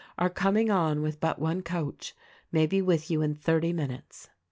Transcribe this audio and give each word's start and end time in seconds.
Are 0.17 0.31
com 0.31 0.57
ing 0.57 0.71
on 0.71 1.03
with 1.03 1.19
but 1.19 1.37
one 1.37 1.61
coach. 1.61 2.15
May 2.51 2.65
be 2.65 2.81
with 2.81 3.11
you 3.11 3.21
in 3.21 3.35
thirty 3.35 3.71
minutes." 3.71 4.29